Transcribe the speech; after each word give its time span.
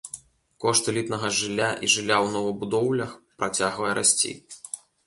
Кошт 0.63 0.89
элітнага 0.93 1.29
жылля 1.41 1.69
і 1.83 1.91
жылля 1.97 2.17
ў 2.25 2.35
новабудоўлях 2.37 3.17
працягвае 3.41 3.93
расці. 4.03 4.39